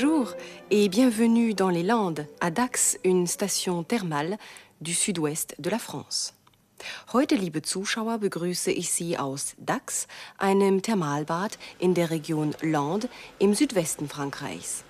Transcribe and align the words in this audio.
Bonjour 0.00 0.32
et 0.70 0.88
bienvenue 0.88 1.54
dans 1.54 1.70
les 1.70 1.82
Landes, 1.82 2.24
à 2.40 2.52
Dax, 2.52 3.00
une 3.02 3.26
station 3.26 3.82
thermale 3.82 4.38
du 4.80 4.94
sud-ouest 4.94 5.56
de 5.58 5.70
la 5.70 5.80
France. 5.80 6.34
Heute, 7.12 7.34
liebe 7.34 7.62
Zuschauer, 7.62 8.18
begrüße 8.18 8.70
ich 8.70 8.92
Sie 8.92 9.18
aus 9.18 9.56
Dax, 9.58 10.06
einem 10.38 10.82
Thermalbad 10.82 11.58
in 11.80 11.94
der 11.94 12.10
Region 12.10 12.54
Landes 12.62 13.10
im 13.40 13.54
Südwesten 13.54 14.08
Frankreichs. 14.08 14.84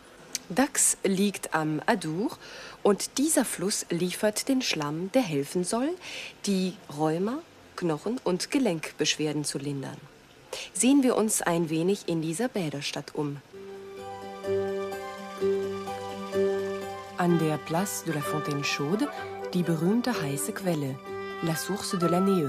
Dax 0.51 0.99
liegt 1.05 1.55
am 1.55 1.81
Adour 1.87 2.37
und 2.83 3.17
dieser 3.17 3.47
Fluss 3.47 3.87
liefert 3.89 4.47
den 4.47 4.61
Schlamm, 4.61 5.11
der 5.13 5.23
helfen 5.23 5.65
soll, 5.65 5.89
die 6.45 6.75
Rheuma, 6.99 7.39
Knochen- 7.77 8.21
und 8.25 8.51
Gelenkbeschwerden 8.51 9.45
zu 9.45 9.57
lindern. 9.57 9.97
Sehen 10.75 11.03
wir 11.03 11.17
uns 11.17 11.41
ein 11.41 11.71
wenig 11.71 12.09
in 12.09 12.21
dieser 12.21 12.49
Bäderstadt 12.49 13.15
um. 13.15 13.39
An 17.19 17.37
der 17.41 17.57
Place 17.57 18.05
de 18.05 18.15
la 18.15 18.21
Fontaine 18.21 18.63
Chaude 18.63 19.09
die 19.53 19.65
berühmte 19.65 20.13
heiße 20.23 20.53
Quelle, 20.53 20.95
La 21.43 21.57
Source 21.57 21.99
de 21.99 22.09
la 22.09 22.21
Neu. 22.21 22.49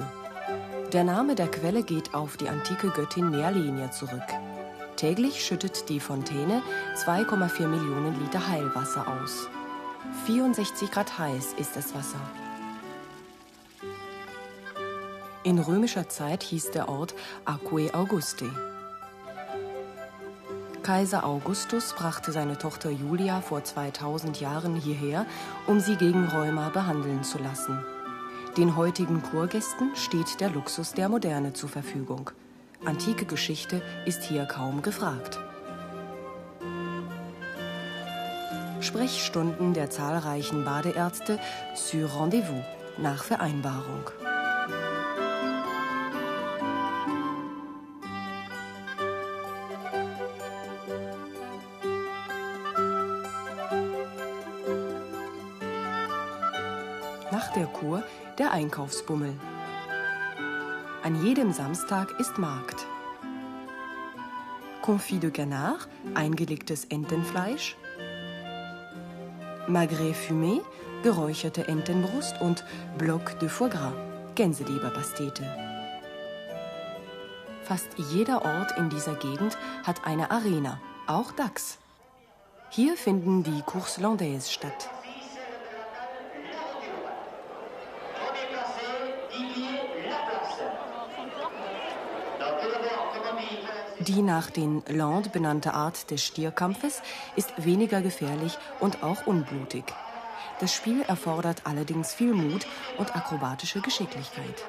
Der 0.93 1.03
Name 1.03 1.33
der 1.33 1.47
Quelle 1.47 1.81
geht 1.81 2.13
auf 2.13 2.37
die 2.37 2.47
antike 2.47 2.89
Göttin 2.91 3.31
Nealenia 3.31 3.89
zurück. 3.89 4.27
Täglich 4.95 5.43
schüttet 5.43 5.89
die 5.89 5.99
Fontäne 5.99 6.61
2,4 7.03 7.65
Millionen 7.65 8.19
Liter 8.19 8.47
Heilwasser 8.47 9.07
aus. 9.07 9.49
64 10.27 10.91
Grad 10.91 11.17
heiß 11.17 11.53
ist 11.57 11.75
das 11.75 11.95
Wasser. 11.95 12.21
In 15.41 15.57
römischer 15.57 16.09
Zeit 16.09 16.43
hieß 16.43 16.69
der 16.71 16.89
Ort 16.89 17.15
Aquae 17.45 17.91
Auguste. 17.95 18.51
Kaiser 20.89 21.23
Augustus 21.23 21.93
brachte 21.93 22.31
seine 22.31 22.57
Tochter 22.57 22.89
Julia 22.89 23.41
vor 23.41 23.63
2000 23.63 24.41
Jahren 24.41 24.75
hierher, 24.75 25.27
um 25.67 25.79
sie 25.79 25.95
gegen 25.95 26.25
Rheuma 26.25 26.69
behandeln 26.69 27.23
zu 27.23 27.37
lassen. 27.37 27.85
Den 28.57 28.75
heutigen 28.75 29.21
Kurgästen 29.21 29.95
steht 29.95 30.39
der 30.39 30.49
Luxus 30.49 30.93
der 30.93 31.07
Moderne 31.07 31.53
zur 31.53 31.69
Verfügung. 31.69 32.31
Antike 32.85 33.25
Geschichte 33.25 33.83
ist 34.07 34.23
hier 34.23 34.45
kaum 34.45 34.81
gefragt. 34.81 35.39
Sprechstunden 38.81 39.75
der 39.75 39.91
zahlreichen 39.91 40.65
Badeärzte 40.65 41.37
sur 41.75 42.09
Rendezvous 42.19 42.65
nach 42.97 43.23
Vereinbarung. 43.23 44.05
Der 58.49 58.53
Einkaufsbummel. 58.55 59.33
An 61.03 61.23
jedem 61.23 61.53
Samstag 61.53 62.19
ist 62.19 62.37
Markt. 62.37 62.85
Confit 64.81 65.21
de 65.21 65.31
canard, 65.31 65.87
eingelegtes 66.15 66.85
Entenfleisch. 66.85 67.77
Magret 69.67 70.15
fumé, 70.15 70.61
geräucherte 71.03 71.67
Entenbrust 71.67 72.41
und 72.41 72.63
Bloc 72.97 73.39
de 73.39 73.49
foie 73.49 73.69
gras, 73.69 73.93
Gänseleberpastete. 74.35 75.43
Fast 77.63 77.89
jeder 78.11 78.43
Ort 78.43 78.77
in 78.77 78.89
dieser 78.89 79.15
Gegend 79.15 79.57
hat 79.83 80.05
eine 80.05 80.31
Arena, 80.31 80.79
auch 81.07 81.31
Dax. 81.33 81.77
Hier 82.71 82.97
finden 82.97 83.43
die 83.43 83.61
Courses 83.61 83.99
Landaises 83.99 84.51
statt. 84.51 84.89
Die 94.09 94.23
nach 94.23 94.49
den 94.49 94.81
Landes 94.87 95.31
benannte 95.31 95.75
Art 95.75 96.09
des 96.09 96.25
Stierkampfes 96.25 97.03
ist 97.35 97.63
weniger 97.63 98.01
gefährlich 98.01 98.57
und 98.79 99.03
auch 99.03 99.27
unblutig. 99.27 99.83
Das 100.59 100.73
Spiel 100.73 101.03
erfordert 101.03 101.61
allerdings 101.65 102.11
viel 102.15 102.33
Mut 102.33 102.65
und 102.97 103.15
akrobatische 103.15 103.81
Geschicklichkeit. 103.81 104.65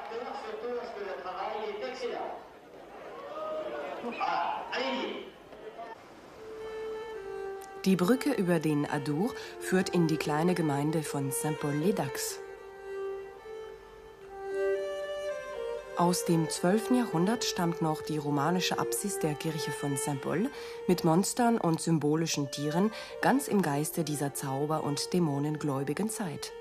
Die 7.85 7.95
Brücke 7.95 8.33
über 8.33 8.59
den 8.59 8.87
Adour 8.87 9.33
führt 9.59 9.89
in 9.89 10.05
die 10.05 10.17
kleine 10.17 10.53
Gemeinde 10.53 11.01
von 11.01 11.31
Saint-Paul-les-Dax. 11.31 12.40
Aus 16.01 16.25
dem 16.25 16.49
12. 16.49 16.95
Jahrhundert 16.95 17.43
stammt 17.43 17.83
noch 17.83 18.01
die 18.01 18.17
romanische 18.17 18.79
Apsis 18.79 19.19
der 19.19 19.35
Kirche 19.35 19.71
von 19.71 19.97
Saint-Paul 19.97 20.49
mit 20.87 21.03
Monstern 21.03 21.59
und 21.59 21.79
symbolischen 21.79 22.49
Tieren, 22.49 22.89
ganz 23.21 23.47
im 23.47 23.61
Geiste 23.61 24.03
dieser 24.03 24.33
Zauber- 24.33 24.83
und 24.83 25.13
Dämonengläubigen 25.13 26.09
Zeit. 26.09 26.53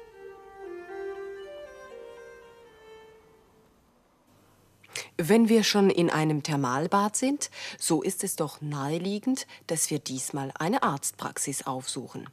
Wenn 5.16 5.48
wir 5.48 5.64
schon 5.64 5.88
in 5.88 6.10
einem 6.10 6.42
Thermalbad 6.42 7.16
sind, 7.16 7.50
so 7.78 8.02
ist 8.02 8.22
es 8.24 8.36
doch 8.36 8.60
naheliegend, 8.60 9.46
dass 9.68 9.88
wir 9.88 10.00
diesmal 10.00 10.52
eine 10.58 10.82
Arztpraxis 10.82 11.66
aufsuchen. 11.66 12.28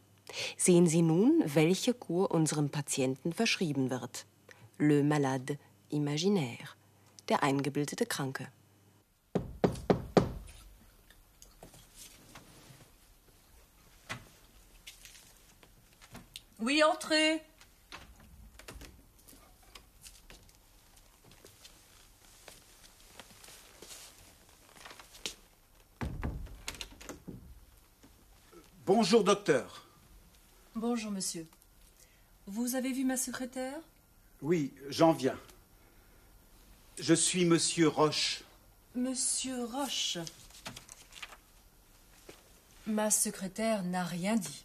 Sehen 0.58 0.88
Sie 0.88 1.04
nun, 1.04 1.42
welche 1.46 1.94
Kur 1.94 2.32
unserem 2.32 2.70
Patienten 2.70 3.32
verschrieben 3.32 3.92
wird. 3.92 4.26
Le 4.78 5.06
malade 5.06 5.58
imaginaire, 5.90 6.68
der 7.30 7.44
eingebildete 7.44 8.06
Kranke. 8.06 8.48
Oui, 16.60 16.82
entrez. 16.84 17.42
Bonjour, 28.86 29.24
docteur. 29.24 29.86
Bonjour, 30.74 31.12
monsieur. 31.12 31.46
Vous 32.48 32.76
avez 32.76 32.92
vu 32.94 33.04
ma 33.04 33.18
secrétaire? 33.18 33.78
Oui, 34.42 34.74
j'en 34.90 35.12
viens. 35.12 35.38
Je 37.00 37.14
suis 37.14 37.46
monsieur 37.46 37.88
Roche. 37.88 38.42
Monsieur 38.96 39.66
Roche. 39.66 40.18
Ma 42.88 43.12
secrétaire 43.12 43.84
n'a 43.84 44.04
rien 44.04 44.36
dit. 44.36 44.64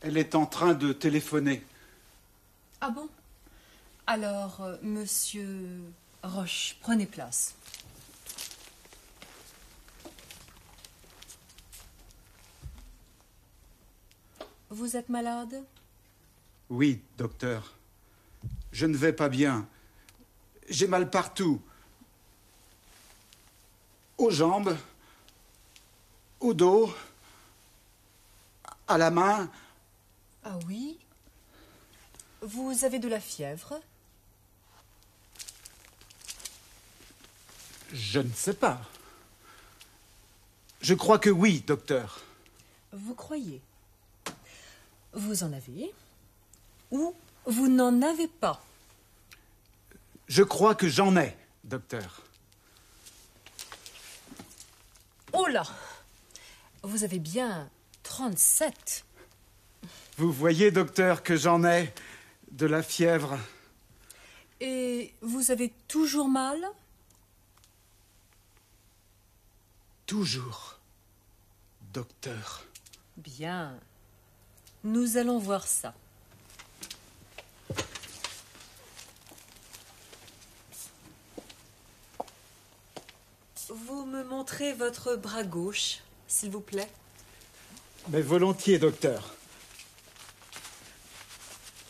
Elle 0.00 0.16
est 0.16 0.34
en 0.34 0.46
train 0.46 0.74
de 0.74 0.92
téléphoner. 0.92 1.64
Ah 2.80 2.90
bon? 2.90 3.08
Alors, 4.06 4.62
euh, 4.62 4.76
monsieur 4.82 5.80
Roche, 6.24 6.76
prenez 6.80 7.06
place. 7.06 7.54
Vous 14.70 14.96
êtes 14.96 15.08
malade? 15.08 15.62
Oui, 16.68 17.00
docteur. 17.16 17.74
Je 18.72 18.86
ne 18.86 18.96
vais 18.96 19.12
pas 19.12 19.28
bien. 19.28 19.68
J'ai 20.70 20.86
mal 20.86 21.10
partout. 21.10 21.60
Aux 24.18 24.30
jambes, 24.30 24.76
au 26.38 26.54
dos, 26.54 26.94
à 28.86 28.96
la 28.96 29.10
main. 29.10 29.50
Ah 30.44 30.58
oui? 30.66 30.98
Vous 32.40 32.84
avez 32.84 33.00
de 33.00 33.08
la 33.08 33.20
fièvre? 33.20 33.80
Je 37.92 38.20
ne 38.20 38.32
sais 38.32 38.54
pas. 38.54 38.80
Je 40.80 40.94
crois 40.94 41.18
que 41.18 41.30
oui, 41.30 41.64
docteur. 41.66 42.20
Vous 42.92 43.14
croyez? 43.14 43.60
Vous 45.12 45.42
en 45.42 45.52
avez? 45.52 45.92
Ou 46.92 47.14
vous 47.46 47.68
n'en 47.68 48.00
avez 48.02 48.28
pas? 48.28 48.62
Je 50.30 50.44
crois 50.44 50.76
que 50.76 50.88
j'en 50.88 51.16
ai, 51.16 51.36
docteur. 51.64 52.22
Oh 55.32 55.48
là 55.48 55.64
Vous 56.84 57.02
avez 57.02 57.18
bien 57.18 57.68
37. 58.04 59.04
Vous 60.18 60.30
voyez, 60.30 60.70
docteur, 60.70 61.24
que 61.24 61.34
j'en 61.34 61.64
ai 61.64 61.92
de 62.52 62.66
la 62.66 62.80
fièvre. 62.80 63.40
Et 64.60 65.12
vous 65.20 65.50
avez 65.50 65.72
toujours 65.88 66.28
mal? 66.28 66.60
Toujours. 70.06 70.78
docteur. 71.92 72.62
Bien. 73.16 73.76
Nous 74.84 75.16
allons 75.16 75.40
voir 75.40 75.66
ça. 75.66 75.92
Montrez 84.40 84.72
votre 84.72 85.16
bras 85.16 85.42
gauche, 85.42 85.98
s'il 86.26 86.50
vous 86.50 86.62
plaît. 86.62 86.90
Mais 88.08 88.22
volontiers, 88.22 88.78
docteur. 88.78 89.34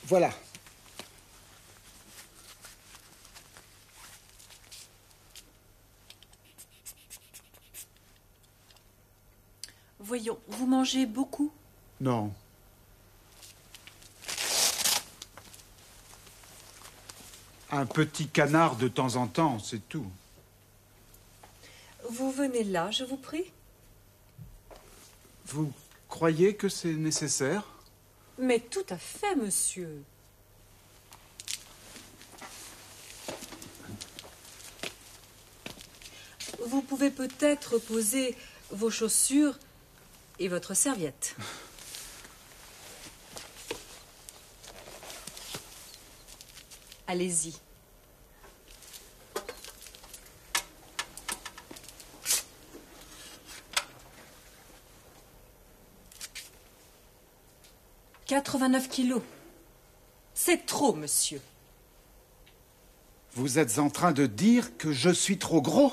Voilà. 0.06 0.32
Voyons, 10.00 10.40
vous 10.48 10.66
mangez 10.66 11.06
beaucoup? 11.06 11.52
Non. 12.00 12.34
Un 17.70 17.86
petit 17.86 18.26
canard 18.26 18.74
de 18.74 18.88
temps 18.88 19.14
en 19.14 19.28
temps, 19.28 19.60
c'est 19.60 19.88
tout. 19.88 20.10
Vous 22.10 22.32
venez 22.32 22.64
là, 22.64 22.90
je 22.90 23.04
vous 23.04 23.16
prie 23.16 23.52
Vous 25.46 25.72
croyez 26.08 26.56
que 26.56 26.68
c'est 26.68 26.94
nécessaire? 26.94 27.62
Mais 28.36 28.58
tout 28.58 28.84
à 28.88 28.98
fait, 28.98 29.36
monsieur. 29.36 30.02
Vous 36.66 36.82
pouvez 36.82 37.12
peut-être 37.12 37.78
poser 37.78 38.36
vos 38.70 38.90
chaussures 38.90 39.56
et 40.40 40.48
votre 40.48 40.74
serviette. 40.74 41.36
Allez-y. 47.06 47.54
Quatre-vingt-neuf 58.40 58.88
kilos. 58.88 59.20
C'est 60.32 60.64
trop, 60.64 60.94
monsieur. 60.94 61.42
Vous 63.34 63.58
êtes 63.58 63.78
en 63.78 63.90
train 63.90 64.12
de 64.12 64.24
dire 64.24 64.78
que 64.78 64.94
je 64.94 65.10
suis 65.10 65.38
trop 65.38 65.60
gros? 65.60 65.92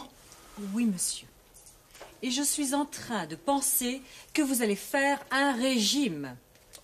Oui, 0.71 0.85
monsieur. 0.85 1.27
Et 2.21 2.31
je 2.31 2.41
suis 2.41 2.73
en 2.73 2.85
train 2.85 3.27
de 3.27 3.35
penser 3.35 4.01
que 4.33 4.41
vous 4.41 4.61
allez 4.61 4.77
faire 4.77 5.19
un 5.29 5.57
régime. 5.57 6.37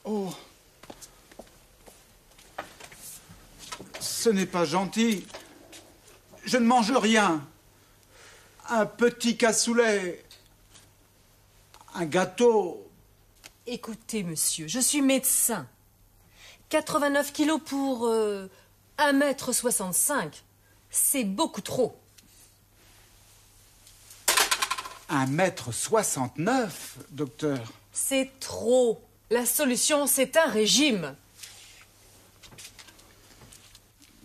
Oh. 0.03 0.33
Ce 4.01 4.27
n'est 4.27 4.45
pas 4.45 4.65
gentil. 4.65 5.25
Je 6.43 6.57
ne 6.57 6.65
mange 6.65 6.91
rien. 6.91 7.41
Un 8.67 8.85
petit 8.85 9.37
cassoulet. 9.37 10.25
Un 11.93 12.03
gâteau. 12.03 12.89
Écoutez, 13.65 14.23
monsieur, 14.23 14.67
je 14.67 14.79
suis 14.79 15.01
médecin. 15.01 15.65
89 16.67 17.31
kilos 17.31 17.61
pour 17.63 18.07
euh, 18.07 18.49
1m65. 18.97 20.33
C'est 20.89 21.23
beaucoup 21.23 21.61
trop. 21.61 21.97
Un 25.07 25.27
mètre 25.27 25.71
soixante-neuf, 25.71 26.97
docteur. 27.11 27.71
C'est 27.93 28.31
trop. 28.41 29.01
La 29.29 29.45
solution, 29.45 30.07
c'est 30.07 30.35
un 30.35 30.49
régime. 30.49 31.15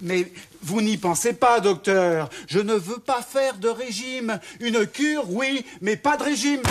Mais 0.00 0.32
vous 0.62 0.80
n'y 0.80 0.96
pensez 0.96 1.32
pas, 1.32 1.60
docteur. 1.60 2.28
Je 2.48 2.58
ne 2.58 2.74
veux 2.74 2.98
pas 2.98 3.22
faire 3.22 3.56
de 3.58 3.68
régime. 3.68 4.40
Une 4.58 4.86
cure, 4.86 5.30
oui, 5.30 5.64
mais 5.80 5.96
pas 5.96 6.16
de 6.16 6.24
régime. 6.24 6.62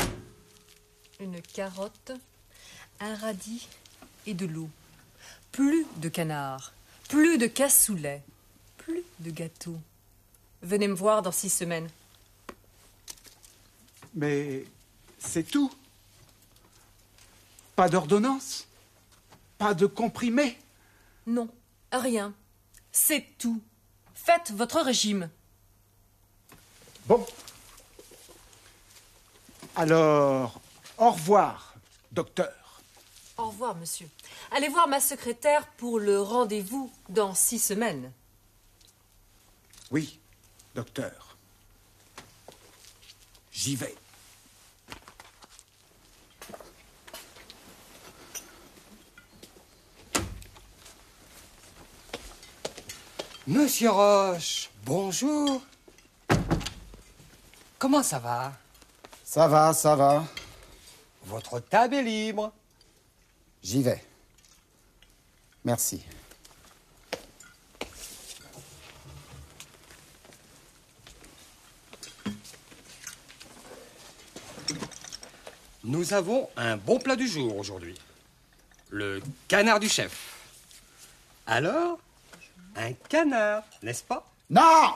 Une 1.20 1.42
carotte, 1.42 2.12
un 3.00 3.16
radis 3.16 3.68
et 4.26 4.34
de 4.34 4.46
l'eau. 4.46 4.70
Plus 5.52 5.86
de 5.98 6.10
canard, 6.10 6.74
plus 7.10 7.38
de 7.38 7.48
cassoulet, 7.48 8.22
plus 8.78 9.04
de 9.20 9.32
gâteau. 9.32 9.80
Venez 10.62 10.88
me 10.88 10.94
voir 10.94 11.22
dans 11.22 11.32
six 11.32 11.50
semaines. 11.50 11.90
Mais 14.14 14.66
c'est 15.20 15.44
tout. 15.44 15.72
Pas 17.76 17.90
d'ordonnance. 17.90 18.68
Pas 19.58 19.74
de 19.74 19.86
comprimé. 19.86 20.58
Non, 21.26 21.50
rien. 21.92 22.34
C'est 22.92 23.26
tout. 23.38 23.62
Faites 24.16 24.52
votre 24.52 24.82
régime. 24.82 25.30
Bon. 27.06 27.26
Alors, 29.76 30.60
au 30.98 31.12
revoir, 31.12 31.76
docteur. 32.12 32.67
Au 33.38 33.48
revoir, 33.48 33.76
monsieur. 33.76 34.10
Allez 34.52 34.68
voir 34.68 34.88
ma 34.88 35.00
secrétaire 35.00 35.68
pour 35.78 36.00
le 36.00 36.20
rendez-vous 36.20 36.92
dans 37.10 37.36
six 37.36 37.60
semaines. 37.60 38.12
Oui, 39.92 40.20
docteur. 40.74 41.38
J'y 43.52 43.76
vais. 43.76 43.96
Monsieur 53.46 53.92
Roche, 53.92 54.70
bonjour. 54.84 55.62
Comment 57.78 58.04
ça 58.04 58.20
va? 58.20 58.54
Ça 59.24 59.48
va, 59.48 59.74
ça 59.74 59.96
va. 59.96 60.26
Votre 61.26 61.60
table 61.60 61.96
est 61.96 62.04
libre. 62.04 62.52
J'y 63.68 63.82
vais. 63.82 64.02
Merci. 65.66 66.02
Nous 75.84 76.14
avons 76.14 76.48
un 76.56 76.78
bon 76.78 76.98
plat 76.98 77.18
du 77.18 77.28
jour 77.28 77.58
aujourd'hui. 77.58 77.96
Le 78.90 79.22
canard 79.50 79.82
du 79.82 79.90
chef. 79.90 80.48
Alors, 81.46 82.00
un 82.78 82.94
canard, 82.94 83.64
n'est-ce 83.84 84.04
pas? 84.06 84.26
Non 84.50 84.94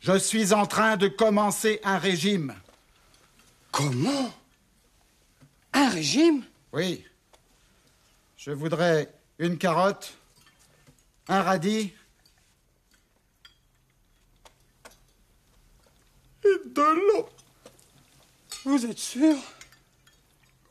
Je 0.00 0.16
suis 0.16 0.54
en 0.54 0.64
train 0.64 0.96
de 0.96 1.08
commencer 1.08 1.80
un 1.84 1.98
régime. 1.98 2.54
Comment? 3.70 4.32
Un 5.74 5.90
régime? 5.90 6.44
Oui. 6.72 7.04
Je 8.44 8.50
voudrais 8.50 9.10
une 9.38 9.56
carotte, 9.56 10.18
un 11.28 11.40
radis 11.40 11.94
et 16.44 16.68
de 16.68 16.82
l'eau. 16.82 17.26
Vous 18.66 18.84
êtes 18.84 18.98
sûr? 18.98 19.34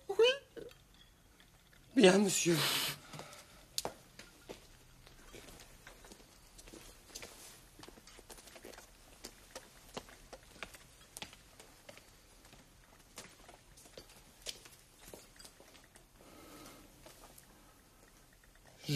Oui. 0.07 0.61
Bien, 1.95 2.19
monsieur. 2.19 2.57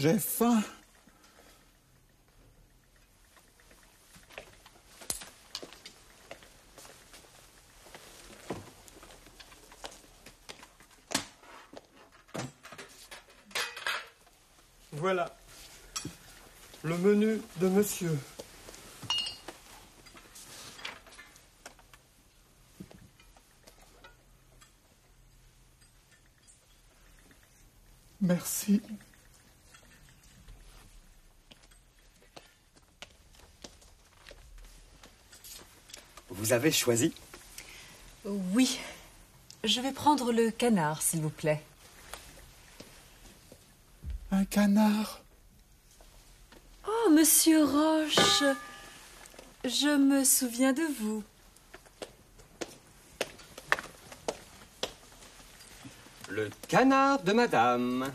J'ai 0.00 0.16
faim. 0.20 0.62
Voilà. 14.92 15.36
Le 16.84 16.96
menu 16.96 17.42
de 17.56 17.68
monsieur. 17.68 18.16
Merci. 28.20 28.80
Vous 36.38 36.52
avez 36.52 36.70
choisi 36.70 37.12
Oui. 38.24 38.78
Je 39.64 39.80
vais 39.80 39.90
prendre 39.90 40.32
le 40.32 40.50
canard, 40.52 41.02
s'il 41.02 41.20
vous 41.20 41.30
plaît. 41.30 41.60
Un 44.30 44.44
canard? 44.44 45.20
Oh, 46.86 47.10
monsieur 47.10 47.64
Roche, 47.64 48.44
je 49.64 49.96
me 49.96 50.22
souviens 50.22 50.72
de 50.72 50.82
vous. 51.00 51.24
Le 56.28 56.50
canard 56.68 57.20
de 57.24 57.32
madame. 57.32 58.12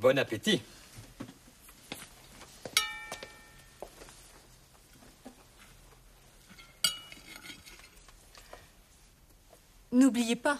Bon 0.00 0.18
appétit. 0.18 0.62
N'oubliez 9.92 10.36
pas, 10.36 10.58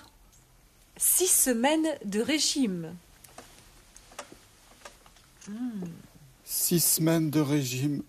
six 0.99 1.29
semaines 1.29 1.89
de 2.05 2.21
régime. 2.21 2.95
Six 6.45 6.81
semaines 6.81 7.31
de 7.31 7.41
régime. 7.41 8.03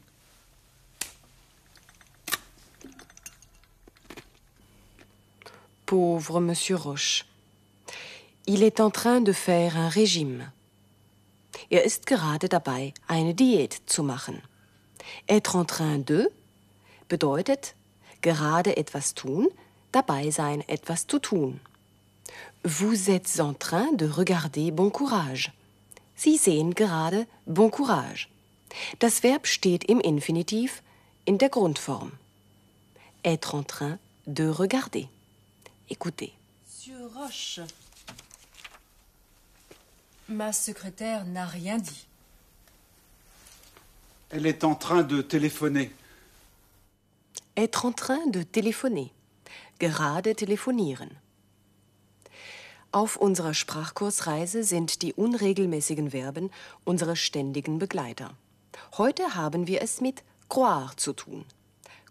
Pauvre 5.85 6.41
Monsieur 6.41 6.75
Roche. 6.75 7.25
Il 8.47 8.63
est 8.63 8.81
en 8.81 8.89
train 8.89 9.21
de 9.21 9.31
faire 9.31 9.77
un 9.77 9.87
Régime. 9.87 10.51
Er 11.69 11.83
ist 11.83 12.05
gerade 12.05 12.49
dabei, 12.49 12.93
eine 13.07 13.33
Diät 13.33 13.81
zu 13.85 14.03
machen. 14.03 14.41
Être 15.27 15.55
en 15.55 15.67
train 15.67 16.05
de 16.05 16.29
bedeutet 17.07 17.75
gerade 18.21 18.77
etwas 18.77 19.13
tun, 19.13 19.49
dabei 19.91 20.31
sein, 20.31 20.61
etwas 20.67 21.07
zu 21.07 21.19
tun. 21.19 21.59
Vous 22.63 23.09
êtes 23.09 23.39
en 23.39 23.57
train 23.57 23.91
de 23.93 24.05
regarder 24.05 24.71
Bon 24.71 24.91
Courage. 24.91 25.51
Sie 26.15 26.37
sehen 26.37 26.73
gerade 26.75 27.27
Bon 27.45 27.71
Courage. 27.71 28.27
Das 28.99 29.23
Verb 29.23 29.47
steht 29.47 29.83
im 29.85 29.99
Infinitiv 29.99 30.81
in 31.25 31.37
der 31.37 31.49
Grundform. 31.49 32.11
Être 33.23 33.53
en 33.55 33.63
train 33.65 33.99
de 34.25 34.49
regarder. 34.49 35.07
Écoutez. 35.89 36.31
Monsieur 36.65 37.09
Roche, 37.15 37.61
ma 40.31 40.53
secrétaire 40.53 41.25
n'a 41.25 41.45
rien 41.45 41.77
dit. 41.77 42.07
Elle 44.29 44.45
est 44.45 44.63
en 44.63 44.75
train 44.75 45.03
de 45.03 45.21
téléphoner. 45.21 45.91
Être 47.57 47.85
en 47.85 47.91
train 47.91 48.25
de 48.27 48.43
téléphoner. 48.43 49.11
Gerade 49.79 50.35
telefonieren. 50.35 51.09
Auf 52.93 53.17
unserer 53.17 53.53
Sprachkursreise 53.53 54.63
sind 54.63 55.01
die 55.01 55.13
unregelmäßigen 55.13 56.11
Verben 56.11 56.49
unsere 56.83 57.15
ständigen 57.15 57.79
Begleiter. 57.79 58.35
Heute 58.97 59.35
haben 59.35 59.67
wir 59.67 59.81
es 59.81 60.01
mit 60.01 60.23
croire 60.49 60.95
zu 60.97 61.13
tun. 61.13 61.45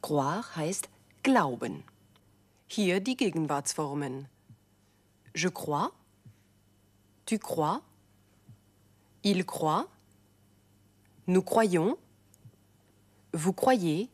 Croire 0.00 0.56
heißt 0.56 0.88
glauben. 1.22 1.84
Hier 2.66 3.00
die 3.00 3.16
Gegenwartsformen. 3.16 4.26
Je 5.34 5.50
crois, 5.50 5.90
tu 7.26 7.38
crois, 7.38 7.82
il 9.24 9.44
croit, 9.44 9.88
nous 11.26 11.42
croyons, 11.42 11.98
vous 13.32 13.52
croyez, 13.52 14.08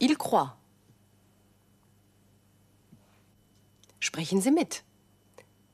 il 0.00 0.16
croit. 0.16 0.56
Sprechen 4.00 4.40
Sie 4.40 4.50
mit. 4.50 4.82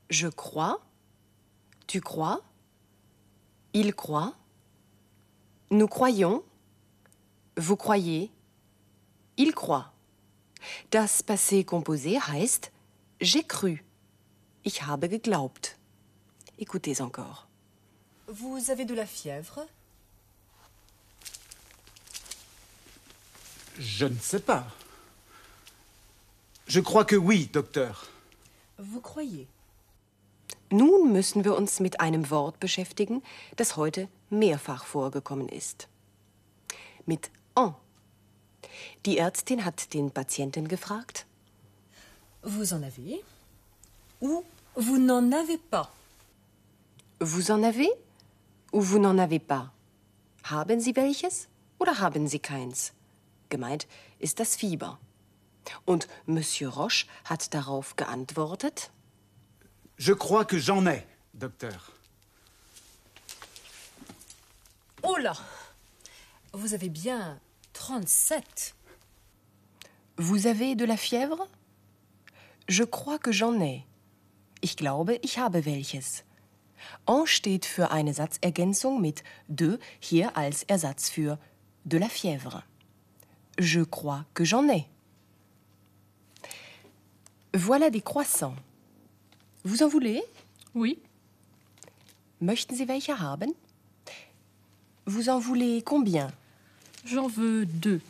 Je 0.09 0.29
crois, 0.29 0.81
tu 1.87 2.01
crois, 2.01 2.43
il 3.73 3.95
croit, 3.95 4.35
nous 5.71 5.87
croyons, 5.87 6.43
vous 7.57 7.77
croyez, 7.77 8.31
il 9.37 9.55
croit. 9.55 9.93
Das 10.91 11.23
Passé 11.23 11.65
composé 11.65 12.19
heißt 12.19 12.71
j'ai 13.21 13.45
cru. 13.45 13.85
Ich 14.65 14.83
habe 14.83 15.09
geglaubt. 15.09 15.79
Écoutez 16.59 17.01
encore. 17.01 17.49
Vous 18.35 18.71
avez 18.71 18.87
de 18.87 18.95
la 18.95 19.05
fièvre? 19.05 19.67
Je 23.79 24.07
ne 24.07 24.19
sais 24.19 24.41
pas. 24.41 24.67
Je 26.67 26.81
crois 26.81 27.05
que 27.05 27.15
oui, 27.17 27.51
docteur. 27.53 28.09
Vous 28.79 29.03
croyez? 29.03 29.47
Nun 30.71 31.13
müssen 31.13 31.45
wir 31.45 31.55
uns 31.59 31.81
mit 31.81 32.01
einem 32.01 32.31
Wort 32.31 32.59
beschäftigen, 32.59 33.23
das 33.57 33.77
heute 33.77 34.09
mehrfach 34.31 34.87
vorgekommen 34.87 35.51
ist. 35.51 35.89
Mit 37.05 37.31
en. 37.55 37.75
Die 39.05 39.19
Ärztin 39.19 39.67
hat 39.67 39.93
den 39.93 40.11
Patienten 40.11 40.69
gefragt, 40.69 41.27
Vous 42.43 42.73
en 42.73 42.83
avez? 42.83 43.23
Ou 44.23 44.43
vous 44.75 44.97
n'en 44.97 45.31
avez 45.33 45.59
pas? 45.59 45.93
Vous 47.21 47.51
en 47.51 47.63
avez? 47.63 47.91
Ou 48.73 48.81
vous 48.81 48.99
n'en 48.99 49.19
avez 49.19 49.39
pas? 49.39 49.73
Haben 50.45 50.81
Sie 50.81 50.97
welches 50.97 51.49
oder 51.79 52.01
haben 52.01 52.27
Sie 52.27 52.41
keins? 52.41 52.93
Gemeint 53.51 53.87
ist 54.19 54.41
das 54.41 54.57
Fieber. 54.57 54.99
Und 55.85 56.09
Monsieur 56.27 56.69
Roche 56.71 57.07
hat 57.25 57.55
darauf 57.55 57.95
geantwortet, 57.97 58.91
Je 59.99 60.15
crois 60.15 60.45
que 60.45 60.59
j'en 60.59 60.85
ai, 60.87 61.07
docteur. 61.35 61.93
Oh 65.03 65.17
là 65.17 65.35
Vous 66.53 66.75
avez 66.75 66.89
bien 66.89 67.39
37. 67.73 68.75
Vous 70.17 70.47
avez 70.47 70.75
de 70.75 70.85
la 70.85 70.97
fièvre? 70.97 71.47
Je 72.69 72.85
crois 72.85 73.19
que 73.19 73.33
j'en 73.33 73.61
ai. 73.61 73.87
Ich 74.61 74.77
glaube, 74.77 75.19
ich 75.23 75.39
habe 75.39 75.65
welches. 75.65 76.25
En 77.07 77.27
steht 77.27 77.65
für 77.65 77.91
eine 77.91 78.15
Satzergänzung 78.15 79.01
mit 79.01 79.23
de 79.49 79.79
hier 80.01 80.37
als 80.37 80.63
Ersatz 80.65 81.09
für 81.11 81.39
de 81.85 81.99
la 81.99 82.09
fièvre. 82.09 82.63
Je 83.59 83.85
crois 83.85 84.25
que 84.35 84.45
j'en 84.45 84.69
ai. 84.69 84.87
Voilà 87.55 87.91
des 87.91 88.01
croissants. 88.03 88.57
Vous 89.65 89.83
en 89.83 89.89
voulez? 89.89 90.23
Oui, 90.75 90.99
Möchten 92.41 92.75
Sie 92.75 92.89
welche 92.89 93.11
haben? 93.21 93.53
Vous 95.07 95.29
en 95.29 95.39
voulez 95.39 95.83
combien? 95.83 96.33
j'en 97.05 97.29
veux 97.29 97.67
deux. 97.67 98.01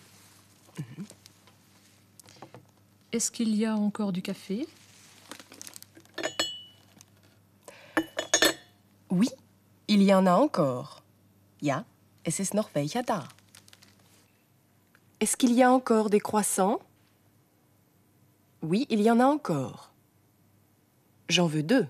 Est-ce 3.13 3.31
qu'il 3.31 3.55
y 3.55 3.67
a 3.67 3.75
encore 3.77 4.13
du 4.13 4.23
café? 4.23 4.67
Oui, 9.13 9.29
il 9.89 10.03
y 10.03 10.15
en 10.15 10.27
a 10.27 10.33
encore. 10.33 11.03
Ja, 11.61 11.85
es 12.25 12.41
ist 12.41 12.55
noch 12.55 12.75
welcher 12.75 13.03
da? 13.03 13.29
Est-ce 15.21 15.37
qu'il 15.37 15.53
y 15.53 15.63
a 15.63 15.71
encore 15.71 16.09
des 16.09 16.19
croissants? 16.19 16.81
Oui, 18.63 18.87
il 18.89 19.03
y 19.03 19.11
en 19.11 19.21
a 19.21 19.27
encore. 19.27 19.91
J'en 21.29 21.47
veux 21.47 21.63
deux. 21.63 21.87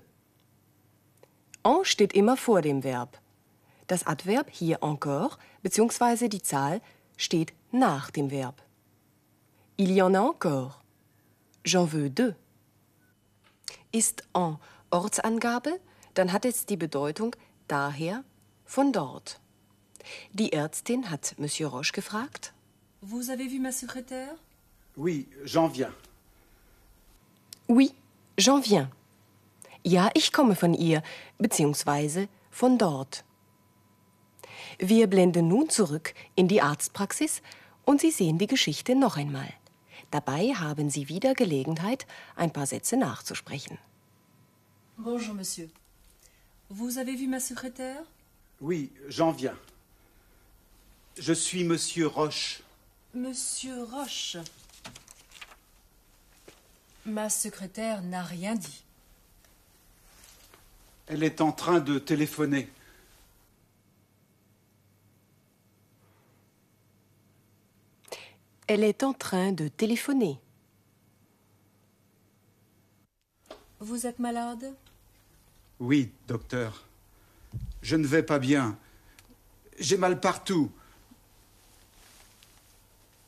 En 1.63 1.85
steht 1.85 2.13
immer 2.13 2.37
vor 2.37 2.61
dem 2.61 2.83
Verb. 2.83 3.17
Das 3.87 4.05
Adverb 4.05 4.51
hier 4.51 4.83
encore 4.83 5.39
bzw. 5.63 6.29
die 6.29 6.43
Zahl 6.43 6.81
steht 7.17 7.53
nach 7.71 8.11
dem 8.11 8.33
Verb. 8.33 8.61
Il 9.77 9.93
y 9.93 10.03
en 10.03 10.15
a 10.15 10.23
encore. 10.23 10.83
J'en 11.65 11.85
veux 11.85 12.11
deux. 12.11 12.35
Ist 13.93 14.25
en 14.35 14.59
Ortsangabe, 14.91 15.79
dann 16.15 16.33
hat 16.33 16.45
es 16.45 16.67
die 16.67 16.77
Bedeutung 16.77 17.35
daher, 17.69 18.25
von 18.65 18.93
dort. 18.93 19.41
Die 20.33 20.53
Ärztin 20.53 21.11
hat 21.11 21.35
Monsieur 21.39 21.71
Roche 21.71 21.93
gefragt, 21.93 22.53
Vous 23.01 23.31
avez 23.31 23.49
vu 23.49 23.59
ma 23.59 23.73
secrétaire 23.73 24.37
Oui, 24.97 25.27
j'en 25.45 25.69
viens. 25.69 25.93
Oui, 27.69 27.93
j'en 28.37 28.61
viens. 28.61 28.89
Ja, 29.85 30.11
ich 30.15 30.33
komme 30.33 30.55
von 30.55 30.75
ihr, 30.75 31.03
beziehungsweise 31.39 32.29
von 32.51 32.79
dort. 32.79 33.25
Wir 34.79 35.09
blenden 35.09 35.49
nun 35.49 35.69
zurück 35.69 36.15
in 36.37 36.47
die 36.47 36.63
Arztpraxis 36.63 37.43
und 37.85 38.01
Sie 38.01 38.11
sehen 38.11 38.39
die 38.39 38.47
Geschichte 38.47 38.95
noch 38.95 39.17
einmal. 39.17 39.53
Dabei 40.11 40.55
haben 40.55 40.91
Sie 40.91 41.09
wieder 41.09 41.35
Gelegenheit, 41.35 42.07
ein 42.37 42.53
paar 42.53 42.67
Sätze 42.67 42.97
nachzusprechen. 42.97 43.79
Bonjour, 44.97 45.35
monsieur. 45.35 45.69
Vous 46.75 46.97
avez 46.97 47.15
vu 47.15 47.27
ma 47.27 47.39
secrétaire? 47.39 48.03
Oui, 48.63 48.91
j'en 49.07 49.31
viens. 49.31 49.59
Je 51.19 51.35
suis 51.35 51.65
Monsieur 51.65 52.07
Roche. 52.07 52.63
Monsieur 53.13 53.83
Roche. 53.83 54.39
Ma 57.05 57.29
secrétaire 57.29 58.01
n'a 58.01 58.23
rien 58.23 58.55
dit. 58.55 58.85
Elle 61.09 61.25
est 61.25 61.43
en 61.43 61.53
train 61.53 61.79
de 61.79 61.99
téléphoner. 61.99 62.71
Elle 68.67 68.83
est 68.83 69.03
en 69.03 69.13
train 69.13 69.53
de 69.53 69.69
téléphoner. 69.69 70.41
Vous 73.79 74.07
êtes 74.07 74.19
malade? 74.19 74.75
Oui, 75.81 76.13
docteur. 76.29 76.85
Je 77.83 77.97
ne 77.97 78.07
vais 78.07 78.23
pas 78.23 78.39
bien. 78.39 78.79
J'ai 79.79 79.97
mal 79.97 80.21
partout. 80.21 80.71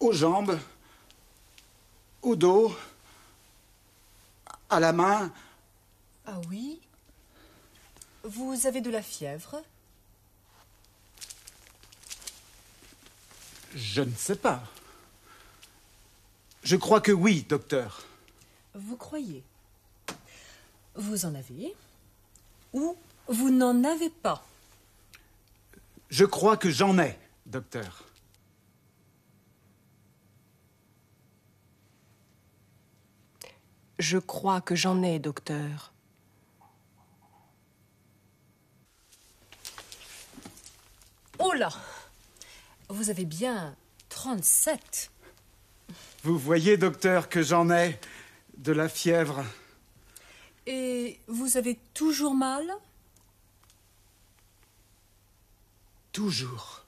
Aux 0.00 0.12
jambes, 0.12 0.58
au 2.22 2.36
dos, 2.36 2.76
à 4.68 4.80
la 4.80 4.92
main. 4.92 5.32
Ah 6.26 6.40
oui? 6.48 6.80
Vous 8.22 8.66
avez 8.66 8.80
de 8.80 8.90
la 8.90 9.02
fièvre? 9.02 9.62
Je 13.74 14.02
ne 14.02 14.14
sais 14.14 14.36
pas. 14.36 14.62
Je 16.62 16.76
crois 16.76 17.00
que 17.00 17.12
oui, 17.12 17.44
docteur. 17.48 18.04
Vous 18.74 18.96
croyez 18.96 19.42
Vous 20.94 21.24
en 21.26 21.34
avez? 21.34 21.74
Ou 22.74 22.96
vous 23.28 23.50
n'en 23.50 23.84
avez 23.84 24.10
pas 24.10 24.44
Je 26.10 26.24
crois 26.24 26.56
que 26.56 26.70
j'en 26.70 26.98
ai, 26.98 27.16
docteur. 27.46 28.04
Je 33.98 34.18
crois 34.18 34.60
que 34.60 34.74
j'en 34.74 35.02
ai, 35.02 35.20
docteur. 35.20 35.92
Oh 41.38 41.52
là 41.52 41.70
Vous 42.88 43.08
avez 43.08 43.24
bien 43.24 43.76
37 44.08 45.10
Vous 46.24 46.36
voyez, 46.36 46.76
docteur, 46.76 47.28
que 47.28 47.40
j'en 47.40 47.70
ai 47.70 47.98
de 48.56 48.72
la 48.72 48.88
fièvre. 48.88 49.44
Et 50.66 51.20
vous 51.26 51.56
avez 51.56 51.78
toujours 51.92 52.34
mal? 52.34 52.72
Toujours, 56.12 56.84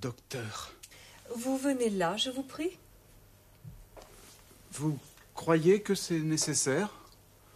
docteur. 0.00 0.72
Vous 1.34 1.56
venez 1.58 1.90
là, 1.90 2.16
je 2.16 2.30
vous 2.30 2.42
prie 2.42 2.78
Vous 4.72 4.98
croyez 5.34 5.80
que 5.80 5.94
c'est 5.94 6.18
nécessaire? 6.20 6.90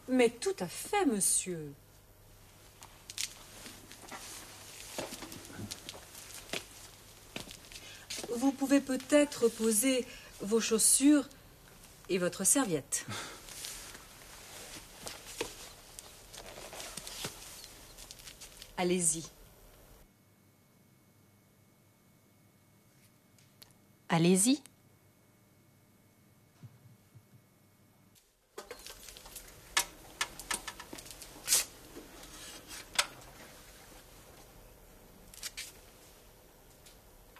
Mais 0.08 0.28
tout 0.30 0.56
à 0.60 0.68
fait, 0.68 1.06
monsieur. 1.06 1.72
Vous 8.36 8.52
pouvez 8.52 8.80
peut-être 8.80 9.48
poser 9.48 10.06
vos 10.40 10.60
chaussures 10.60 11.28
et 12.08 12.18
votre 12.18 12.44
serviette. 12.44 13.06
Allez-y. 18.80 19.24
Allez-y.« 24.08 24.60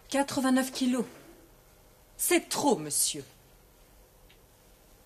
89 0.09 0.71
kilos. 0.71 1.05
C'est 2.17 2.49
trop, 2.49 2.77
monsieur. 2.77 3.23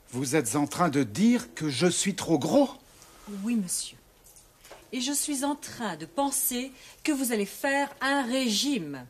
Vous 0.10 0.36
êtes 0.36 0.58
en 0.58 0.67
train 0.67 0.89
de 0.89 1.04
dire 1.04 1.54
que 1.54 1.69
je 1.69 1.88
suis 1.88 2.13
trop 2.13 2.38
gros? 2.38 2.69
Oui, 3.45 3.56
monsieur. 3.56 3.95
Et 4.95 5.01
je 5.01 5.12
suis 5.12 5.43
en 5.43 5.55
train 5.55 5.97
de 5.97 6.05
penser 6.05 6.71
que 7.03 7.12
vous 7.12 7.34
allez 7.34 7.45
faire 7.45 7.93
un 7.99 8.23
régime. 8.23 9.05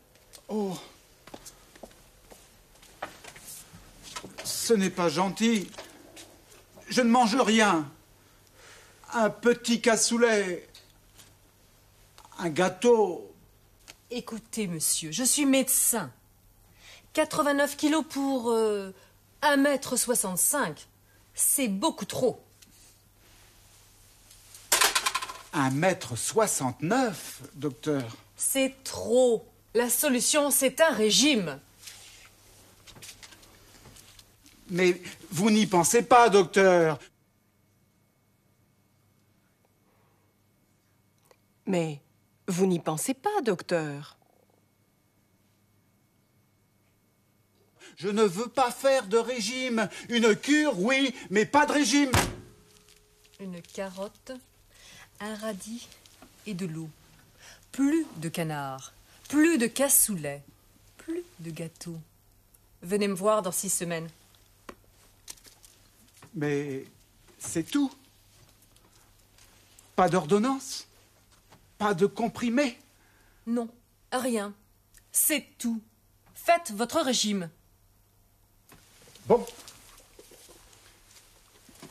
Oh. 0.47 0.75
Ce 4.43 4.73
n'est 4.73 4.89
pas 4.89 5.09
gentil. 5.09 5.69
Je 6.89 7.01
ne 7.01 7.09
mange 7.11 7.35
rien. 7.35 7.87
Un 9.13 9.29
petit 9.29 9.79
cassoulet. 9.79 10.67
Un 12.39 12.49
gâteau. 12.49 13.31
Écoutez, 14.09 14.65
monsieur, 14.65 15.11
je 15.11 15.23
suis 15.23 15.45
médecin. 15.45 16.11
89 17.13 17.77
kilos 17.77 18.05
pour 18.09 18.49
euh, 18.49 18.91
1m65, 19.43 20.87
c'est 21.35 21.67
beaucoup 21.67 22.05
trop. 22.05 22.43
Un 25.57 25.69
mètre 25.69 26.17
soixante-neuf, 26.17 27.41
docteur. 27.53 28.17
C'est 28.35 28.75
trop. 28.83 29.47
La 29.73 29.89
solution, 29.89 30.51
c'est 30.51 30.81
un 30.81 30.91
régime. 30.91 31.61
Mais 34.69 35.01
vous 35.31 35.49
n'y 35.49 35.65
pensez 35.65 36.01
pas, 36.01 36.27
docteur. 36.27 36.99
Mais 41.65 42.01
vous 42.49 42.65
n'y 42.65 42.79
pensez 42.79 43.13
pas, 43.13 43.41
docteur. 43.41 44.17
Je 47.95 48.09
ne 48.09 48.23
veux 48.23 48.49
pas 48.49 48.71
faire 48.71 49.07
de 49.07 49.17
régime. 49.17 49.87
Une 50.09 50.35
cure, 50.35 50.77
oui, 50.81 51.15
mais 51.29 51.45
pas 51.45 51.65
de 51.65 51.71
régime. 51.71 52.11
Une 53.39 53.61
carotte, 53.61 54.33
un 55.19 55.35
radis 55.35 55.87
et 56.45 56.53
de 56.53 56.65
l'eau. 56.65 56.89
Plus 57.71 58.05
de 58.17 58.29
canard, 58.29 58.93
plus 59.27 59.57
de 59.57 59.67
cassoulet, 59.67 60.43
plus 60.97 61.23
de 61.39 61.51
gâteau. 61.51 61.97
Venez 62.81 63.07
me 63.07 63.15
voir 63.15 63.41
dans 63.41 63.51
six 63.51 63.69
semaines. 63.69 64.09
Mais 66.33 66.85
c'est 67.39 67.63
tout. 67.63 67.91
Pas 69.95 70.09
d'ordonnance. 70.09 70.87
Pas 71.77 71.93
de 71.93 72.05
comprimé. 72.05 72.79
Non, 73.47 73.69
rien. 74.11 74.53
C'est 75.11 75.57
tout. 75.57 75.81
Faites 76.33 76.71
votre 76.71 77.01
régime. 77.01 77.49
Bon. 79.27 79.45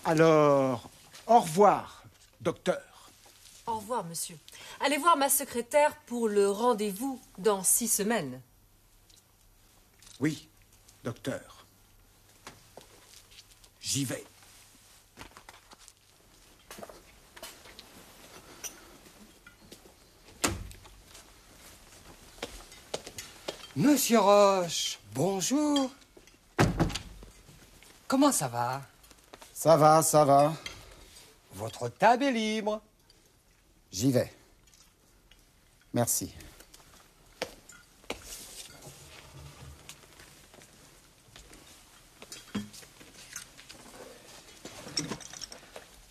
Alors, 0.05 0.91
au 1.27 1.41
revoir, 1.41 2.05
docteur. 2.41 2.93
Au 3.66 3.77
revoir, 3.77 4.05
monsieur. 4.05 4.38
Allez 4.81 4.98
voir 4.98 5.16
ma 5.16 5.29
secrétaire 5.29 5.96
pour 6.07 6.29
le 6.29 6.50
rendez-vous 6.50 7.20
dans 7.38 7.62
six 7.62 7.88
semaines. 7.88 8.40
Oui, 10.20 10.48
docteur. 11.03 11.66
J'y 13.81 14.05
vais. 14.05 14.24
Monsieur 23.77 24.20
Roche, 24.20 25.00
bonjour. 25.14 25.90
Comment 28.07 28.31
ça 28.31 28.46
va? 28.46 28.83
Ça 29.53 29.77
va, 29.77 30.03
ça 30.03 30.24
va. 30.24 30.53
Votre 31.55 31.88
table 31.88 32.24
est 32.24 32.33
libre. 32.33 32.81
J'y 33.94 34.11
vais. 34.11 34.28
Merci. 35.92 36.35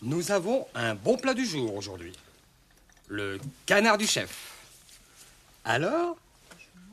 Nous 0.01 0.31
avons 0.31 0.65
un 0.73 0.95
bon 0.95 1.17
plat 1.17 1.33
du 1.33 1.45
jour 1.45 1.75
aujourd'hui. 1.75 2.13
Le 3.09 3.37
canard 3.65 3.97
du 3.97 4.07
chef. 4.07 4.53
Alors, 5.65 6.15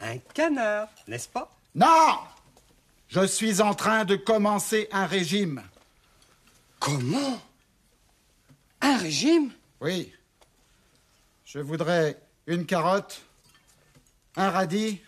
un 0.00 0.18
canard, 0.18 0.88
n'est-ce 1.06 1.28
pas? 1.28 1.52
Non 1.76 2.18
Je 3.06 3.24
suis 3.28 3.60
en 3.60 3.74
train 3.74 4.04
de 4.04 4.16
commencer 4.16 4.88
un 4.90 5.06
régime. 5.06 5.62
Comment? 6.80 7.40
Un 8.80 8.96
régime? 8.96 9.52
Oui. 9.80 10.12
Je 11.52 11.58
voudrais 11.58 12.16
une 12.46 12.64
carotte, 12.64 13.22
un 14.36 14.50
radis 14.50 15.02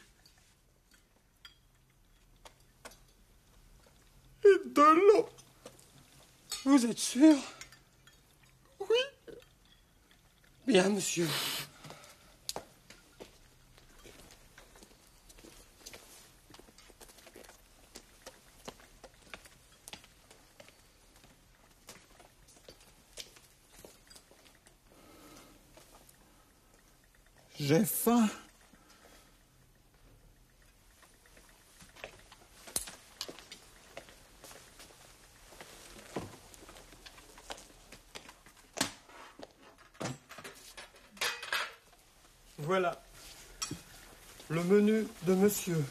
et 4.44 4.58
de 4.66 4.82
l'eau. 4.82 5.28
Vous 6.64 6.84
êtes 6.84 6.98
sûr? 6.98 7.36
Oui. 8.80 9.36
Bien, 10.66 10.88
monsieur. 10.88 11.28
Voilà. 42.58 43.02
Le 44.50 44.62
menu 44.64 45.06
de 45.26 45.34
monsieur. 45.34 45.82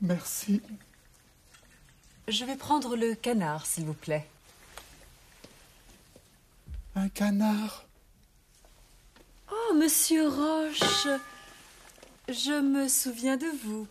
Merci. 0.00 0.60
Je 2.38 2.44
vais 2.44 2.56
prendre 2.56 2.96
le 2.96 3.14
canard, 3.14 3.64
s'il 3.64 3.86
vous 3.86 3.94
plaît. 3.94 4.28
Un 6.94 7.08
canard. 7.08 7.86
Oh, 9.50 9.74
monsieur 9.74 10.28
Roche, 10.28 11.08
je 12.28 12.60
me 12.60 12.88
souviens 12.88 13.38
de 13.38 13.46
vous. 13.64 13.88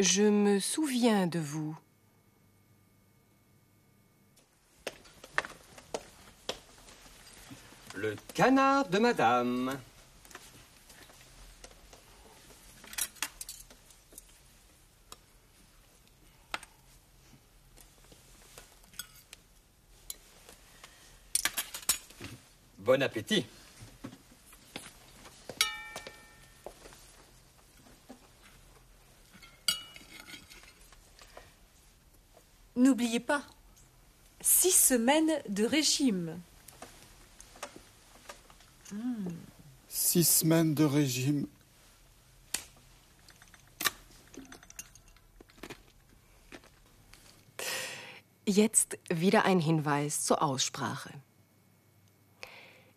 Je 0.00 0.24
me 0.24 0.58
souviens 0.58 1.28
de 1.28 1.38
vous. 1.38 1.78
Le 7.94 8.16
canard 8.34 8.88
de 8.88 8.98
madame. 8.98 9.78
Bon 22.86 23.02
appétit. 23.02 23.44
N'oubliez 32.76 33.18
pas, 33.18 33.42
six 34.40 34.70
semaines 34.70 35.32
de 35.48 35.64
régime. 35.64 36.38
Six 39.88 40.24
semaines 40.24 40.72
de 40.72 40.84
régime. 40.84 41.48
Jetzt 48.46 48.96
wieder 49.10 49.44
ein 49.44 49.58
Hinweis 49.58 50.24
zur 50.24 50.40
Aussprache. 50.40 51.10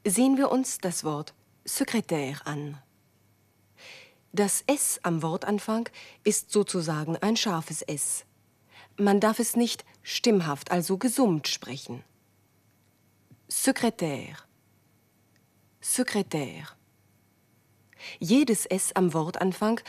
Sehen 0.10 0.38
wir 0.38 0.50
uns 0.50 0.80
das 0.80 1.04
Wort 1.04 1.36
Sekretär 1.66 2.42
an. 2.46 2.82
Das 4.32 4.64
S 4.66 5.00
am 5.04 5.22
Wortanfang 5.22 5.88
ist 6.24 6.50
sozusagen 6.50 7.16
ein 7.18 7.38
scharfes 7.38 7.84
S. 7.84 8.26
Man 8.98 9.20
darf 9.20 9.38
es 9.38 9.56
nicht 9.56 9.86
stimmhaft, 10.02 10.72
also 10.72 10.98
gesummt 10.98 11.48
sprechen. 11.48 12.04
Sekretär. 13.50 14.36
Sekretär. 15.80 16.64
Jedes 18.18 18.66
S 18.66 18.92
am 18.94 19.14
Wortanfang 19.14 19.80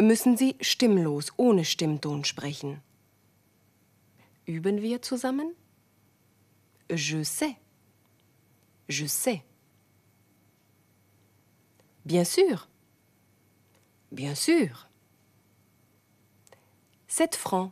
müssen 0.00 0.36
Sie 0.36 0.56
stimmlos, 0.60 1.32
ohne 1.36 1.64
Stimmton 1.64 2.24
sprechen. 2.24 2.82
Üben 4.44 4.82
wir 4.82 5.02
zusammen? 5.02 5.54
Je 6.90 7.22
sais. 7.22 7.54
Je 8.88 9.06
sais. 9.06 9.42
Bien 12.08 12.24
sûr. 12.24 12.70
Bien 14.12 14.34
sûr. 14.34 14.88
Sept 17.06 17.36
francs. 17.36 17.70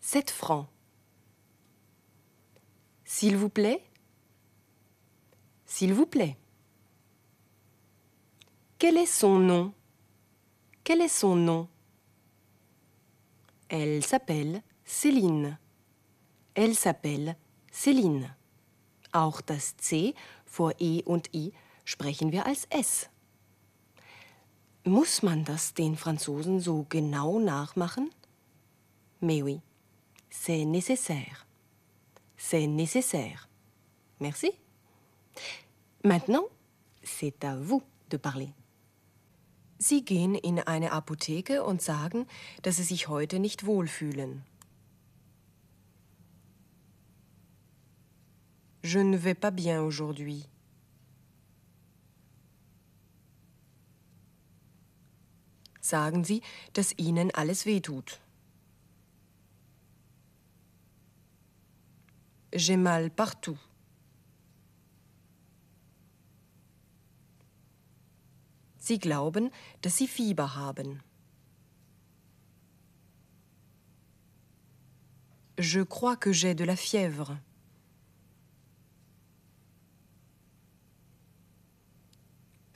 Sept 0.00 0.30
francs. 0.30 0.66
S'il 3.04 3.36
vous 3.36 3.50
plaît. 3.50 3.84
S'il 5.66 5.92
vous 5.92 6.06
plaît. 6.06 6.38
Quel 8.78 8.96
est 8.96 9.04
son 9.04 9.38
nom? 9.38 9.74
Quel 10.82 11.02
est 11.02 11.08
son 11.08 11.36
nom? 11.36 11.68
Elle 13.68 14.02
s'appelle 14.02 14.62
Céline. 14.86 15.58
Elle 16.54 16.74
s'appelle 16.74 17.36
Céline. 17.70 18.34
Auch 19.12 19.42
das 19.42 19.74
C 19.76 20.14
vor 20.46 20.72
E 20.80 21.02
und 21.04 21.28
I 21.34 21.52
sprechen 21.84 22.32
wir 22.32 22.46
als 22.46 22.66
S. 22.70 23.08
Muss 24.84 25.22
man 25.22 25.44
das 25.44 25.74
den 25.74 25.96
Franzosen 25.96 26.60
so 26.60 26.86
genau 26.88 27.38
nachmachen? 27.38 28.10
Mais 29.20 29.42
oui, 29.42 29.60
c'est 30.30 30.64
nécessaire. 30.64 31.46
C'est 32.36 32.66
nécessaire. 32.66 33.48
Merci. 34.18 34.50
Maintenant, 36.02 36.46
c'est 37.04 37.44
à 37.44 37.56
vous 37.56 37.82
de 38.10 38.16
parler. 38.16 38.52
Sie 39.78 40.04
gehen 40.04 40.34
in 40.34 40.58
eine 40.60 40.92
Apotheke 40.92 41.64
und 41.64 41.82
sagen, 41.82 42.26
dass 42.62 42.76
Sie 42.76 42.84
sich 42.84 43.08
heute 43.08 43.38
nicht 43.38 43.66
wohlfühlen. 43.66 44.42
Je 48.84 48.98
ne 48.98 49.16
vais 49.16 49.34
pas 49.34 49.52
bien 49.52 49.82
aujourd'hui. 49.82 50.44
Sagen 55.92 56.24
Sie, 56.24 56.40
dass 56.72 56.96
Ihnen 56.96 57.30
alles 57.34 57.66
wehtut. 57.66 58.18
J'ai 62.54 62.78
mal 62.78 63.10
partout. 63.10 63.58
Sie 68.78 68.98
glauben, 68.98 69.50
dass 69.82 69.98
Sie 69.98 70.08
Fieber 70.08 70.54
haben. 70.54 71.02
Je 75.58 75.84
crois 75.84 76.16
que 76.16 76.32
j'ai 76.32 76.54
de 76.54 76.64
la 76.64 76.76
fièvre. 76.76 77.36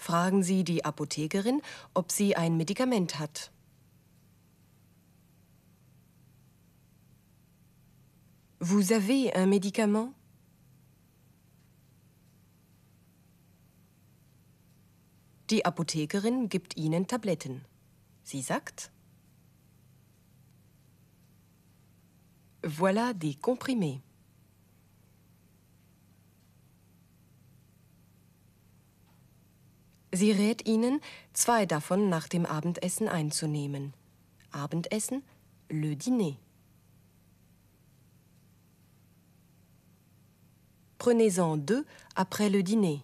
Fragen 0.07 0.45
Sie 0.45 0.62
die 0.62 0.85
Apothekerin, 0.85 1.61
ob 1.92 2.12
sie 2.12 2.37
ein 2.37 2.57
Medikament 2.57 3.19
hat. 3.19 3.51
Vous 8.61 8.92
avez 8.92 9.35
un 9.35 9.49
médicament 9.49 10.14
Die 15.51 15.64
Apothekerin 15.64 16.49
gibt 16.49 16.77
Ihnen 16.77 17.09
Tabletten. 17.09 17.64
Sie 18.23 18.42
sagt 18.42 18.92
Voilà 22.62 23.12
des 23.12 23.40
comprimés. 23.40 24.06
Sie 30.16 30.33
rät 30.33 30.66
ihnen, 30.66 31.02
zwei 31.35 31.66
davon 31.66 32.09
nach 32.09 32.26
dem 32.26 32.46
Abendessen 32.46 33.07
einzunehmen. 33.07 33.92
Abendessen, 34.50 35.22
le 35.68 35.94
dîner. 35.94 36.38
Prenez-en 40.96 41.59
deux 41.59 41.85
après 42.14 42.48
le 42.48 42.62
dîner. 42.62 43.02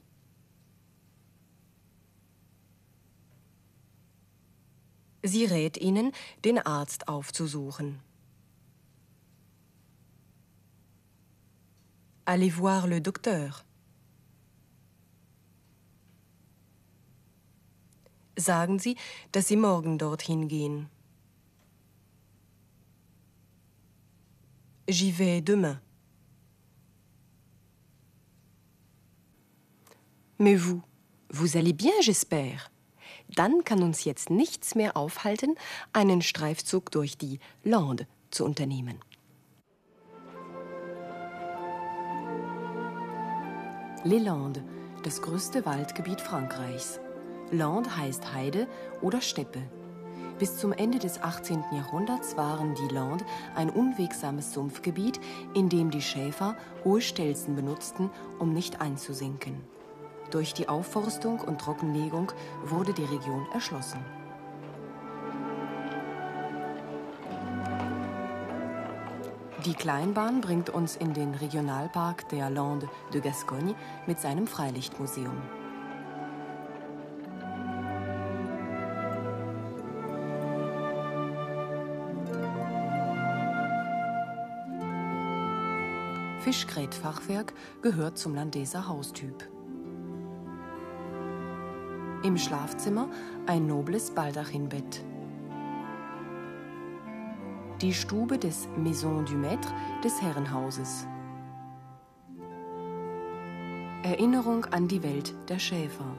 Sie 5.22 5.44
rät 5.44 5.76
ihnen, 5.76 6.12
den 6.46 6.58
Arzt 6.58 7.08
aufzusuchen. 7.08 8.00
Allez 12.24 12.52
voir 12.56 12.86
le 12.86 13.02
docteur. 13.02 13.64
Sagen 18.36 18.78
Sie, 18.78 18.96
dass 19.32 19.48
Sie 19.48 19.56
morgen 19.56 19.98
dorthin 19.98 20.48
gehen. 20.48 20.88
J'y 24.88 25.10
vais 25.10 25.40
demain. 25.40 25.80
Mais 30.38 30.56
vous, 30.56 30.82
vous 31.30 31.56
allez 31.56 31.72
bien, 31.72 31.92
j'espère. 32.00 32.70
Dann 33.36 33.64
kann 33.64 33.82
uns 33.82 34.04
jetzt 34.04 34.28
nichts 34.28 34.74
mehr 34.74 34.96
aufhalten, 34.96 35.54
einen 35.92 36.20
Streifzug 36.20 36.90
durch 36.90 37.16
die 37.16 37.38
Lande 37.62 38.06
zu 38.30 38.44
unternehmen. 38.44 38.98
Les 44.04 44.20
Landes, 44.20 44.64
das 45.04 45.22
größte 45.22 45.64
Waldgebiet 45.64 46.20
Frankreichs. 46.20 46.98
Land 47.52 47.98
heißt 47.98 48.32
Heide 48.32 48.66
oder 49.02 49.20
Steppe. 49.20 49.60
Bis 50.38 50.56
zum 50.56 50.72
Ende 50.72 50.98
des 50.98 51.22
18. 51.22 51.62
Jahrhunderts 51.70 52.36
waren 52.36 52.74
die 52.74 52.92
Landes 52.92 53.26
ein 53.54 53.68
unwegsames 53.68 54.54
Sumpfgebiet, 54.54 55.20
in 55.54 55.68
dem 55.68 55.90
die 55.90 56.00
Schäfer 56.00 56.56
hohe 56.82 57.02
Stelzen 57.02 57.54
benutzten, 57.54 58.10
um 58.38 58.54
nicht 58.54 58.80
einzusinken. 58.80 59.60
Durch 60.30 60.54
die 60.54 60.68
Aufforstung 60.68 61.40
und 61.40 61.60
Trockenlegung 61.60 62.32
wurde 62.64 62.94
die 62.94 63.04
Region 63.04 63.46
erschlossen. 63.52 64.00
Die 69.66 69.74
Kleinbahn 69.74 70.40
bringt 70.40 70.70
uns 70.70 70.96
in 70.96 71.12
den 71.12 71.34
Regionalpark 71.34 72.28
der 72.30 72.48
Lande 72.48 72.88
de 73.12 73.20
Gascogne 73.20 73.74
mit 74.06 74.18
seinem 74.18 74.46
Freilichtmuseum. 74.46 75.61
Fischgrätfachwerk 86.42 87.54
gehört 87.82 88.18
zum 88.18 88.34
Landeser 88.34 88.88
Haustyp. 88.88 89.48
Im 92.24 92.36
Schlafzimmer 92.36 93.08
ein 93.46 93.68
nobles 93.68 94.10
Baldachinbett. 94.10 95.04
Die 97.80 97.94
Stube 97.94 98.38
des 98.38 98.68
Maison 98.76 99.24
du 99.24 99.34
Maître 99.34 99.72
des 100.02 100.20
Herrenhauses. 100.20 101.06
Erinnerung 104.02 104.64
an 104.64 104.88
die 104.88 105.04
Welt 105.04 105.36
der 105.48 105.60
Schäfer. 105.60 106.16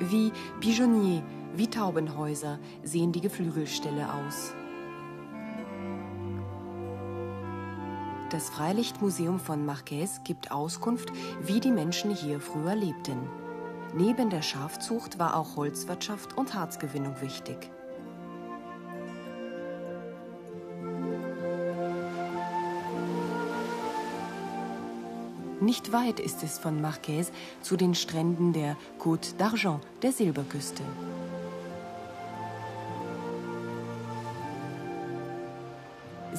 Wie 0.00 0.32
Pigeonnier, 0.58 1.22
wie 1.54 1.70
Taubenhäuser 1.70 2.58
sehen 2.82 3.12
die 3.12 3.20
Geflügelställe 3.20 4.12
aus. 4.12 4.52
Das 8.34 8.50
Freilichtmuseum 8.50 9.38
von 9.38 9.64
Marquez 9.64 10.22
gibt 10.24 10.50
Auskunft, 10.50 11.12
wie 11.42 11.60
die 11.60 11.70
Menschen 11.70 12.12
hier 12.12 12.40
früher 12.40 12.74
lebten. 12.74 13.16
Neben 13.94 14.28
der 14.28 14.42
Schafzucht 14.42 15.20
war 15.20 15.36
auch 15.36 15.54
Holzwirtschaft 15.54 16.36
und 16.36 16.52
Harzgewinnung 16.52 17.14
wichtig. 17.20 17.70
Nicht 25.60 25.92
weit 25.92 26.18
ist 26.18 26.42
es 26.42 26.58
von 26.58 26.80
Marquez 26.80 27.30
zu 27.62 27.76
den 27.76 27.94
Stränden 27.94 28.52
der 28.52 28.76
Côte 28.98 29.36
d'Argent, 29.38 29.78
der 30.02 30.10
Silberküste. 30.10 30.82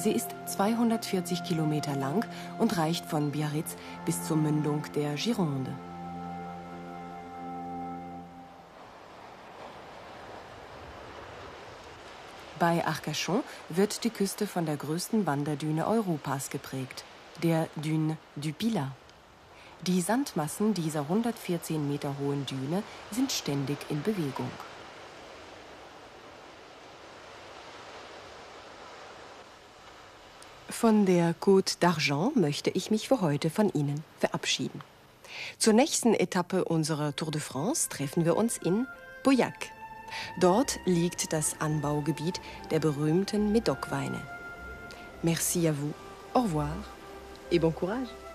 Sie 0.06 0.12
ist 0.12 0.36
240 0.46 1.42
Kilometer 1.42 1.96
lang 1.96 2.24
und 2.60 2.78
reicht 2.78 3.06
von 3.06 3.32
Biarritz 3.32 3.74
bis 4.04 4.22
zur 4.24 4.36
Mündung 4.36 4.84
der 4.94 5.14
Gironde. 5.14 5.72
Bei 12.60 12.86
Arcachon 12.86 13.42
wird 13.68 14.04
die 14.04 14.10
Küste 14.10 14.46
von 14.46 14.64
der 14.64 14.76
größten 14.76 15.26
Wanderdüne 15.26 15.88
Europas 15.88 16.50
geprägt, 16.50 17.02
der 17.42 17.68
Dune 17.74 18.16
du 18.36 18.52
Pilat. 18.52 18.92
Die 19.88 20.00
Sandmassen 20.00 20.72
dieser 20.72 21.00
114 21.00 21.88
Meter 21.88 22.14
hohen 22.20 22.46
Düne 22.46 22.84
sind 23.10 23.32
ständig 23.32 23.78
in 23.88 24.04
Bewegung. 24.04 24.52
Von 30.78 31.06
der 31.06 31.34
Côte 31.40 31.78
d'Argent 31.80 32.32
möchte 32.38 32.68
ich 32.68 32.90
mich 32.90 33.08
für 33.08 33.22
heute 33.22 33.48
von 33.48 33.70
Ihnen 33.72 34.04
verabschieden. 34.20 34.82
Zur 35.56 35.72
nächsten 35.72 36.12
Etappe 36.12 36.66
unserer 36.66 37.16
Tour 37.16 37.30
de 37.30 37.40
France 37.40 37.88
treffen 37.88 38.26
wir 38.26 38.36
uns 38.36 38.58
in 38.58 38.86
Pauillac. 39.22 39.70
Dort 40.38 40.78
liegt 40.84 41.32
das 41.32 41.58
Anbaugebiet 41.62 42.42
der 42.70 42.80
berühmten 42.80 43.52
Médoc-Weine. 43.52 44.20
Merci 45.22 45.66
à 45.66 45.72
vous, 45.72 45.94
au 46.34 46.42
revoir 46.42 46.76
et 47.50 47.58
bon 47.58 47.70
courage. 47.70 48.25